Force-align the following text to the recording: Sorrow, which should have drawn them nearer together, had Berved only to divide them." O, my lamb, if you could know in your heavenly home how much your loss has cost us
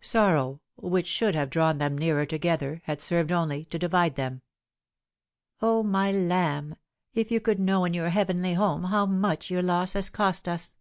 Sorrow, 0.00 0.60
which 0.76 1.08
should 1.08 1.34
have 1.34 1.50
drawn 1.50 1.78
them 1.78 1.98
nearer 1.98 2.24
together, 2.24 2.80
had 2.84 3.00
Berved 3.10 3.32
only 3.32 3.64
to 3.64 3.76
divide 3.76 4.14
them." 4.14 4.42
O, 5.60 5.82
my 5.82 6.12
lamb, 6.12 6.76
if 7.12 7.32
you 7.32 7.40
could 7.40 7.58
know 7.58 7.84
in 7.84 7.92
your 7.92 8.10
heavenly 8.10 8.54
home 8.54 8.84
how 8.84 9.04
much 9.04 9.50
your 9.50 9.62
loss 9.62 9.94
has 9.94 10.10
cost 10.10 10.46
us 10.46 10.76